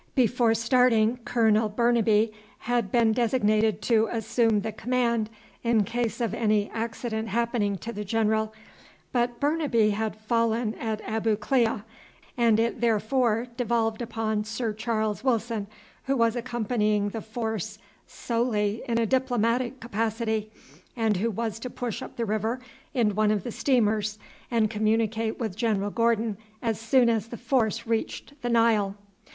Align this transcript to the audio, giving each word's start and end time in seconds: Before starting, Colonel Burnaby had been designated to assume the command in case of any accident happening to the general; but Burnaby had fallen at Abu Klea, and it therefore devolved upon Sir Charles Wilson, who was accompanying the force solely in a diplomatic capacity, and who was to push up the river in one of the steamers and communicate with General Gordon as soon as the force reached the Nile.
Before 0.15 0.55
starting, 0.55 1.19
Colonel 1.25 1.69
Burnaby 1.69 2.31
had 2.61 2.91
been 2.91 3.11
designated 3.11 3.83
to 3.83 4.07
assume 4.11 4.61
the 4.61 4.71
command 4.71 5.29
in 5.63 5.83
case 5.83 6.19
of 6.19 6.33
any 6.33 6.71
accident 6.71 7.27
happening 7.27 7.77
to 7.77 7.93
the 7.93 8.03
general; 8.03 8.51
but 9.11 9.39
Burnaby 9.39 9.91
had 9.91 10.15
fallen 10.15 10.73
at 10.79 11.01
Abu 11.01 11.35
Klea, 11.35 11.83
and 12.35 12.59
it 12.59 12.81
therefore 12.81 13.45
devolved 13.55 14.01
upon 14.01 14.43
Sir 14.43 14.73
Charles 14.73 15.23
Wilson, 15.23 15.67
who 16.05 16.17
was 16.17 16.35
accompanying 16.35 17.09
the 17.09 17.21
force 17.21 17.77
solely 18.07 18.81
in 18.87 18.97
a 18.99 19.05
diplomatic 19.05 19.79
capacity, 19.79 20.49
and 20.95 21.17
who 21.17 21.29
was 21.29 21.59
to 21.59 21.69
push 21.69 22.01
up 22.01 22.15
the 22.15 22.25
river 22.25 22.59
in 22.95 23.13
one 23.13 23.29
of 23.29 23.43
the 23.43 23.51
steamers 23.51 24.17
and 24.49 24.71
communicate 24.71 25.37
with 25.37 25.55
General 25.55 25.91
Gordon 25.91 26.39
as 26.59 26.79
soon 26.81 27.07
as 27.07 27.27
the 27.27 27.37
force 27.37 27.85
reached 27.85 28.33
the 28.41 28.49
Nile. 28.49 28.95